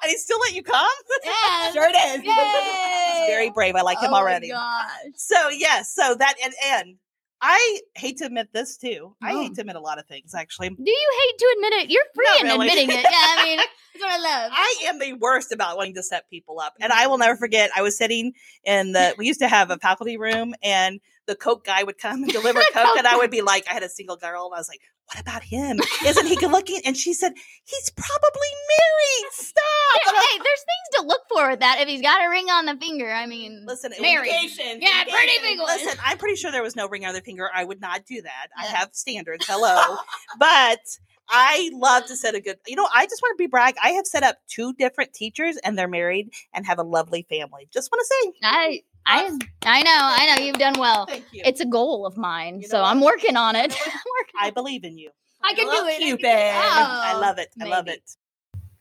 [0.04, 0.88] And he still let you come.
[1.26, 1.72] yeah.
[1.74, 2.24] Sure it is.
[2.24, 2.32] Yay.
[2.32, 3.76] He's very brave.
[3.76, 4.50] I like him Oh my already.
[4.50, 4.88] gosh.
[5.16, 6.96] So yes, so that and and
[7.42, 9.16] I hate to admit this too.
[9.22, 9.42] I Oh.
[9.42, 10.70] hate to admit a lot of things actually.
[10.70, 11.90] Do you hate to admit it?
[11.90, 12.68] You're free Not in really.
[12.68, 13.04] admitting it.
[13.04, 13.58] Yeah, I mean,
[13.94, 14.52] that's what I love.
[14.54, 16.74] I am the worst about wanting to set people up.
[16.80, 17.10] And I mm.
[17.10, 18.34] will never forget, I was sitting
[18.66, 22.24] in the, we used to have a faculty room and the Coke guy would come
[22.24, 22.98] and deliver Coke.
[22.98, 25.20] and I would be like, I had a single girl and I was like, what
[25.20, 25.80] about him?
[26.06, 26.82] Isn't he good looking?
[26.86, 29.32] And she said, he's probably married.
[29.32, 29.64] Stop.
[30.06, 31.80] Hey, hey, there's things to look for with that.
[31.82, 34.32] If he's got a ring on the finger, I mean, Listen, married.
[34.32, 34.84] Engagement.
[34.84, 35.68] Yeah, pretty big one.
[35.68, 37.50] Listen, I'm pretty sure there was no ring on the finger.
[37.54, 38.48] I would not do that.
[38.56, 39.46] I have standards.
[39.48, 39.98] Hello.
[40.40, 40.80] but
[41.28, 43.76] I love to set a good, you know, I just want to be brag.
[43.84, 47.68] I have set up two different teachers and they're married and have a lovely family.
[47.74, 51.06] Just want to say I, I, I know, I know, you've done well.
[51.06, 51.42] thank you.
[51.46, 52.84] It's a goal of mine, You so?
[52.84, 53.72] I'm working on it.
[53.72, 53.92] You know?
[53.94, 54.36] I'm working.
[54.40, 55.10] I believe in you.
[55.44, 55.98] I can do it.
[55.98, 56.26] Cupid.
[56.26, 57.50] I Oh, love it.
[57.62, 58.04] I love it.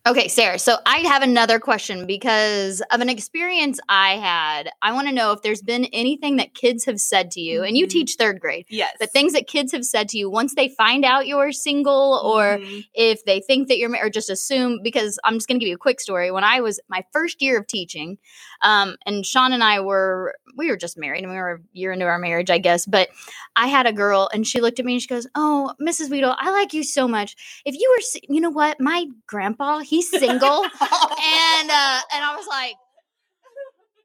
[0.08, 0.58] Okay, Sarah.
[0.58, 4.70] So I have another question because of an experience I had.
[4.80, 7.76] I want to know if there's been anything that kids have said to you, and
[7.76, 7.90] you Mhm.
[7.90, 8.96] teach third grade, Yes.
[8.98, 12.56] but things that kids have said to you once they find out you're single or
[12.58, 12.86] Mhm.
[12.94, 15.74] if they think that you're or just assume because i'm just going to give you
[15.74, 18.16] a quick story when i was my first year of teaching
[18.62, 21.92] um, and sean and i were we were just married and we were a year
[21.92, 23.08] into our marriage i guess but
[23.56, 26.34] i had a girl and she looked at me and she goes oh mrs Weedle,
[26.38, 30.62] i like you so much if you were you know what my grandpa he's single
[30.80, 32.74] and uh and i was like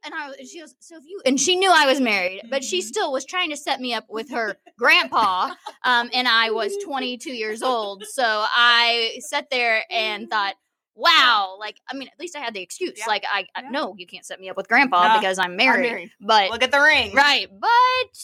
[0.05, 2.61] and I and she goes, so if you, and she knew I was married, but
[2.61, 2.83] she Mhm.
[2.83, 5.51] still was trying to set me up with her grandpa.
[5.85, 8.03] Um, and I was 22 years old.
[8.11, 10.55] So I sat there and thought,
[10.93, 12.95] wow, like, I mean, at least I had the excuse.
[12.97, 13.05] Yeah.
[13.07, 15.55] Like, I, I, no, you can't set me up with grandpa No, because I'm I'm
[15.55, 15.89] married.
[15.89, 16.11] married.
[16.19, 17.13] But, Look at the ring.
[17.13, 17.47] right.
[17.57, 17.69] But,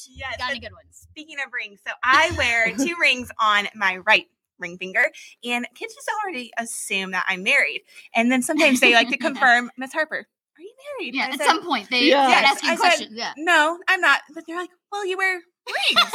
[0.10, 0.36] Yes.
[0.38, 1.08] got any good ones?
[1.12, 4.25] Speaking of rings, so I wear two rings on my right
[4.60, 5.06] ring finger,
[5.43, 7.82] and kids just already assume that I'm married.
[8.15, 10.17] And then sometimes they like to confirm, Miss Harper,
[10.58, 11.15] are you married?
[11.15, 11.26] Yeah.
[11.26, 12.28] And At said, some point, they Yeah.
[12.28, 13.12] start Yes, asking I said- questions.
[13.13, 13.34] yeah.
[13.38, 14.22] No, I'm not.
[14.34, 15.36] But they're like, well, you wear
[15.67, 16.12] rings.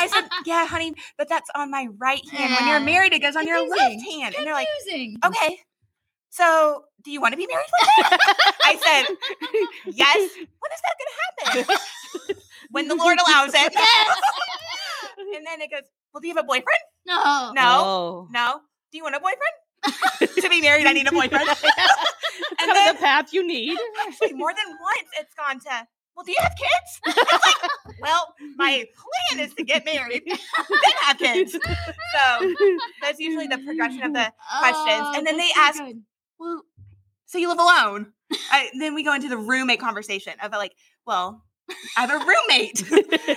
[0.00, 2.54] I said, yeah, honey, but that's on my right hand.
[2.58, 4.20] When you're married, it goes on your left Confusing.
[4.20, 4.34] hand.
[4.36, 5.16] And they're like, Confusing.
[5.24, 5.58] okay.
[6.30, 8.16] So, do you want to be married one day?
[8.64, 9.16] I said,
[9.86, 10.30] yes.
[10.36, 12.36] When is that going to happen?
[12.70, 13.72] when the Lord allows it.
[13.72, 14.18] Yes.
[15.34, 15.82] and then it goes,
[16.18, 16.82] well, do you have a boyfriend?
[17.06, 17.52] no.
[17.54, 17.62] No.
[17.84, 18.28] Oh.
[18.32, 18.60] No.
[18.90, 20.34] Do you want a boyfriend?
[20.42, 21.48] to be married, I need a boyfriend.
[21.48, 21.62] It's
[22.60, 23.78] and then the path you need.
[24.00, 27.16] actually, more than once, it's gone to, well, do you have kids?
[27.18, 28.84] It's like, well, my
[29.30, 30.38] plan is to get married, then
[31.02, 31.52] have kids.
[31.52, 32.54] So
[33.02, 35.06] that's usually the progression of the questions.
[35.06, 36.02] Oh, And then they so ask- good.
[36.40, 36.62] well,
[37.26, 38.12] so you live alone.
[38.50, 40.72] I, then we go into the roommate conversation of like,
[41.06, 41.44] well,
[41.96, 42.82] I have a roommate,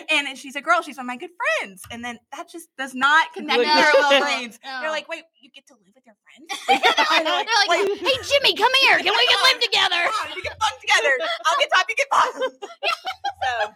[0.09, 0.81] and she's a girl.
[0.81, 3.67] She's one of my good friends, and then that just does not connect Good.
[3.67, 4.59] their little No, brains.
[4.63, 4.79] no.
[4.81, 6.47] They're like, wait, you get to live with your friends?
[6.67, 7.99] They're like, Wait.
[7.99, 8.97] hey Jimmy, come here.
[8.99, 9.95] Can we can live together?
[10.05, 11.13] Come on, you get fun together.
[11.45, 12.41] I'll get top, you get bottom.
[13.43, 13.71] so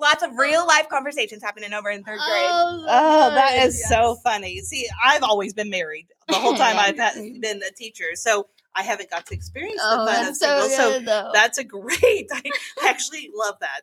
[0.00, 2.48] Lots of real life conversations happening over in third grade.
[2.48, 3.88] Oh, oh that is yes.
[3.88, 4.60] so funny.
[4.60, 6.96] See, I've always been married the whole time I've
[7.40, 10.60] been a teacher, so I haven't got to experience Oh, the fun of that's so
[10.68, 10.76] single.
[10.76, 11.30] So good, though.
[11.32, 12.28] that's a great.
[12.32, 12.42] I
[12.86, 13.80] actually love that,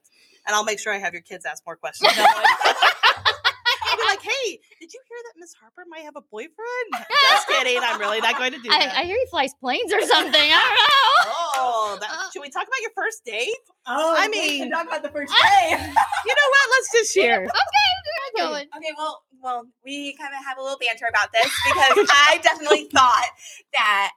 [0.48, 2.12] and I'll make sure I have your kids ask more questions.
[2.18, 6.90] I'll be like, "Hey, did you hear that Miss Harper might have a boyfriend?"
[7.30, 7.80] Just kidding.
[7.82, 8.94] I'm really not going to do that.
[8.96, 10.34] I, I hear he flies planes or something.
[10.36, 11.34] I don't know.
[11.58, 13.50] oh, that, uh, should we talk about your first date?
[13.88, 15.70] Oh, I mean- can talk about the first day.
[15.72, 16.70] You know what?
[16.72, 17.44] Let's just share.
[17.44, 17.50] okay,
[18.36, 18.68] we're going.
[18.78, 22.86] Okay, well, well, we kind of have a little banter about this because I definitely
[22.86, 23.28] thought
[23.74, 24.12] that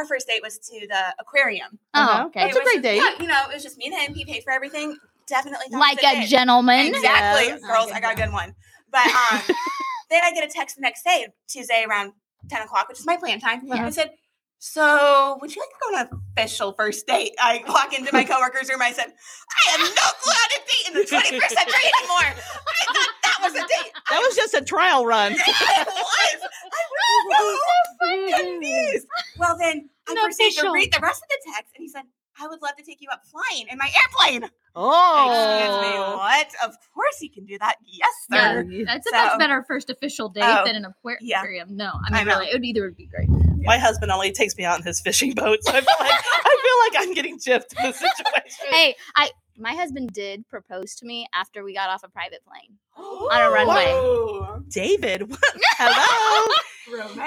[0.00, 1.78] our first date was to the aquarium.
[1.94, 2.22] Uh-huh.
[2.22, 2.44] Oh, okay.
[2.44, 2.96] That's a was great just- date.
[2.96, 4.14] Yeah, you know, it was just me and him.
[4.14, 4.96] He paid for everything.
[5.26, 6.86] Definitely Like it was a gentleman.
[6.86, 7.60] Exactly, Yes.
[7.62, 7.92] girls.
[7.92, 8.54] I got a good one.
[8.90, 9.40] But um,
[10.10, 12.12] then I get a text the next day, Tuesday around
[12.48, 13.60] ten o'clock, which is my plan time.
[13.64, 13.86] Yeah.
[13.86, 14.10] I said,
[14.58, 18.24] "So, would you like to go on an official first date?" I walk into my
[18.24, 18.82] coworker's room.
[18.82, 22.34] I said, "I have no clue how to date in the twenty first century anymore.
[22.34, 23.92] I thought that was a date.
[24.10, 25.32] That was just a trial run.
[25.36, 25.48] it was.
[25.48, 26.38] I
[27.28, 27.58] was
[28.00, 29.06] so confused.
[29.38, 30.68] Well, then I Not proceeded official.
[30.70, 32.02] to read the rest of the text, and he said,
[32.40, 33.90] "I would love to take you up flying in my
[34.28, 35.58] airplane." Oh.
[35.58, 36.16] Excuse me, Oh.
[36.18, 36.46] what?
[36.64, 37.76] Of course he can do that.
[37.84, 38.84] Yes, Yeah, sir.
[38.86, 41.38] that's a So- much better first official date Oh, than an aquar- yeah.
[41.40, 41.76] aquarium.
[41.76, 42.34] No, I I mean, know.
[42.38, 43.28] really, it would either would be great.
[43.64, 46.90] My husband only takes me out in his fishing boat, so I feel like I
[46.92, 48.66] feel like I'm getting gypped in this situation.
[48.70, 52.78] Hey, I my husband did propose to me after we got off a private plane
[52.96, 53.84] on a runway.
[53.92, 54.62] Whoa.
[54.68, 55.40] David, what?
[55.78, 56.54] hello.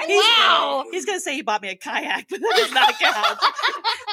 [0.06, 0.84] He's, Wow.
[0.90, 3.38] he's gonna say he bought me a kayak, but that does not count.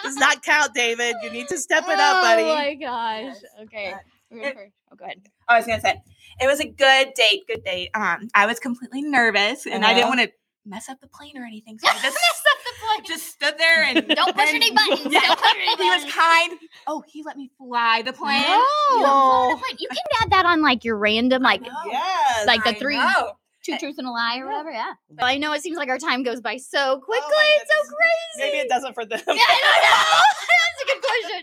[0.03, 1.15] does not count, David.
[1.23, 2.43] You need to step it up, buddy.
[2.43, 3.35] Oh my gosh.
[3.63, 3.93] Okay.
[4.29, 4.73] We're going first.
[4.91, 5.21] Oh, go ahead.
[5.49, 6.01] I was gonna say
[6.39, 7.41] it was a good date.
[7.47, 7.89] Good date.
[7.93, 10.15] Um, I was completely nervous, and I didn't Uh-huh.
[10.17, 10.31] want to
[10.65, 13.05] mess up the plane or anything, so I just Mess up the plane.
[13.05, 15.01] just stood there and Don't push any buttons.
[15.11, 15.21] Yeah.
[15.21, 16.59] Don't push any He was kind.
[16.87, 18.43] Oh, he let me fly the plane.
[18.45, 19.59] Oh.
[19.79, 21.61] You can add that on like your random, like.
[21.85, 22.47] Yes.
[22.47, 23.33] like the I three know.
[23.63, 24.71] two eh, truths and a lie or whatever.
[24.71, 24.93] Yeah.
[25.09, 27.23] But I know it seems like our time goes by so oh quickly.
[27.29, 28.51] Oh it's so crazy.
[28.51, 29.19] Maybe it doesn't for them.
[29.27, 30.21] Yeah, I don't know.
[30.61, 31.41] That's a good question.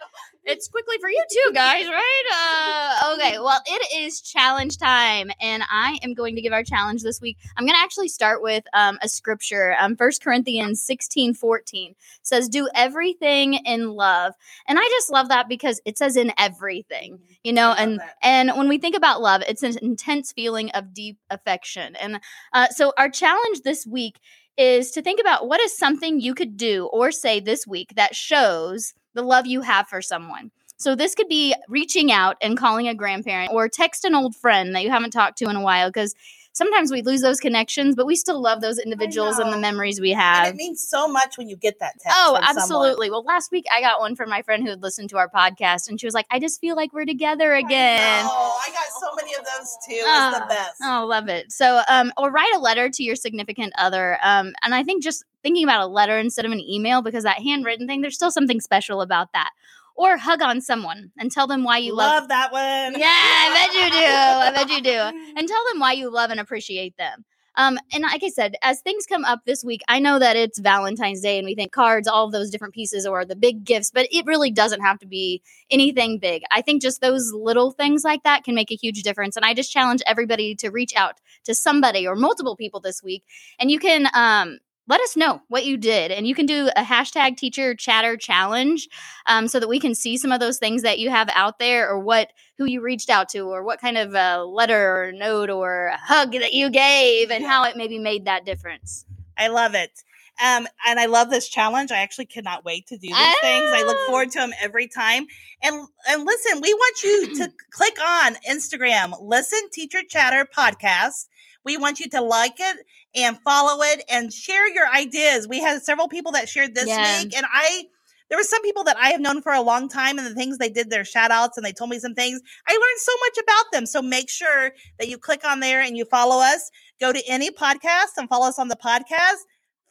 [0.51, 2.23] It's quickly for you too, guys, right?
[2.33, 7.03] Uh, okay, well, it is challenge time, and I am going to give our challenge
[7.03, 7.37] this week.
[7.59, 9.77] I'm going to actually start with um, a scripture.
[9.79, 14.33] Um, 1 Corinthians 16 14 says, Do everything in love.
[14.67, 18.15] And I just love that because it says in everything, you know, and that.
[18.23, 21.95] and when we think about love, it's an intense feeling of deep affection.
[21.97, 22.21] And
[22.55, 24.19] uh, so, our challenge this week
[24.57, 28.17] is to think about what is something you could do or say this week that
[28.17, 30.53] shows the love you have for someone.
[30.77, 34.77] So, this could be reaching out and calling a grandparent or text an old friend
[34.77, 36.15] that you haven't talked to in a while because
[36.53, 40.13] sometimes we lose those connections, but we still love those individuals and the memories we
[40.13, 40.47] And have.
[40.49, 42.17] it means so much when you get that text.
[42.21, 42.57] Oh, from someone.
[42.63, 43.11] absolutely.
[43.11, 45.89] Well, last week I got one from my friend who had listened to our podcast,
[45.89, 48.25] and she was like, I just feel like we're together again.
[48.27, 49.95] Oh, I got so many of those too.
[49.95, 50.75] It's Ah, the best.
[50.83, 51.53] Oh, love it.
[51.53, 54.19] So, um, or write a letter to your significant other.
[54.23, 57.39] Um, and I think just thinking about a letter instead of an email because that
[57.41, 59.51] handwritten thing, there's still something special about that.
[59.99, 62.21] Or hug on someone and tell them why you love.
[62.21, 62.63] love that one.
[62.99, 64.07] Yeah, I bet you do.
[64.07, 65.19] I bet you do.
[65.37, 67.25] And tell them why you love and appreciate them.
[67.59, 70.61] Um, and like I said, as things come up this week, I know that it's
[70.61, 73.91] Valentine's Day and we think cards, all of those different pieces, or the big gifts,
[73.91, 76.43] but it really doesn't have to be anything big.
[76.53, 79.37] I think just those little things like that can make a huge difference.
[79.37, 83.25] And I just challenge everybody to reach out to somebody or multiple people this week.
[83.59, 86.11] And you can um, let us know what you did.
[86.11, 88.89] And you can do a hashtag teacher chatter challenge
[89.27, 91.89] um, so that we can see some of those things that you have out there
[91.89, 95.51] or what who you reached out to or what kind of uh, letter or note
[95.51, 99.05] or hug that you gave and how it maybe made that difference.
[99.37, 100.03] I love it.
[100.45, 101.91] Um, and I love this challenge.
[101.91, 103.71] I actually cannot wait to do these things.
[103.73, 104.07] I look Ah.
[104.07, 105.27] forward to them every time.
[105.63, 111.27] And and listen, we want you to click on Instagram, listen Teacher Chatter podcast.
[111.69, 112.79] We want you to like it
[113.15, 115.47] and follow it and share your ideas.
[115.47, 117.23] We had several people that shared this Yeah.
[117.23, 117.85] week, and I
[118.31, 120.59] there were some people that I have known for a long time and the things
[120.59, 122.41] they did their shout outs and they told me some things.
[122.69, 123.87] I learned so much about them.
[123.87, 126.71] So make sure that you click on there and you follow us.
[127.01, 129.39] Go to any podcast and follow us on the podcast.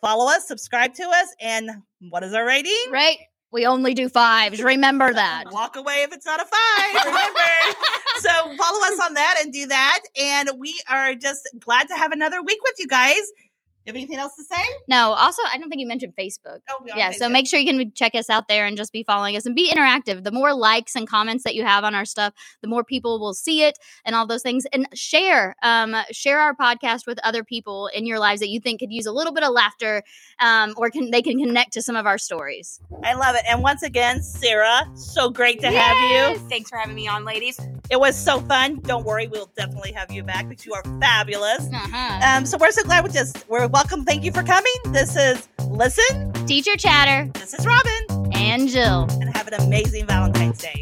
[0.02, 1.72] Follow us, subscribe to us, and
[2.12, 2.78] what is our rating?
[2.92, 3.18] Right?
[3.51, 4.62] We only do fives.
[4.62, 5.45] Remember that.
[5.51, 7.05] Walk away if it's not a five.
[7.05, 7.39] Remember.
[8.19, 9.99] so follow us on that and do that.
[10.19, 13.21] And we are just glad to have another week with you guys.
[13.88, 14.62] You have anything else to say?
[14.89, 16.60] No, also, I don't think you mentioned Facebook.
[16.69, 18.91] Oh, we Yeah, on so make sure you can check us out there and just
[18.91, 20.26] be following us and be interactive.
[20.26, 23.34] The more likes and comments that you have on our stuff, the more people will
[23.34, 24.65] see it and all those things.
[24.73, 28.82] And share, um, share our podcast with other people in your lives that you think
[28.82, 30.04] could use a little bit of laughter,
[30.41, 32.82] um, or can they can connect to some of our stories.
[33.06, 33.43] I love it.
[33.50, 36.50] And once again, Sarah, so great to have you.
[36.50, 37.58] Thanks for having me on, ladies.
[37.89, 38.82] It was so fun.
[38.82, 41.69] Don't worry, we'll definitely have you back because you are fabulous.
[41.73, 42.19] Uh-huh.
[42.28, 44.06] Um, so we're so glad we just we're Welcome.
[44.06, 44.74] Thank you for coming.
[44.86, 47.30] This is Listen, Teacher Chatter.
[47.34, 49.06] This is Robin and Jill.
[49.22, 50.82] And have an amazing Valentine's Day.